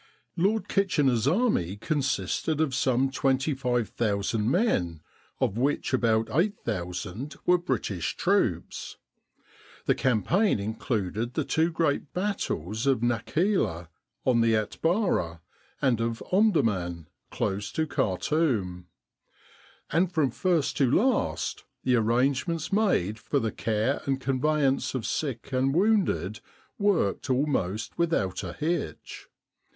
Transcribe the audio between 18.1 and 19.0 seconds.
toum;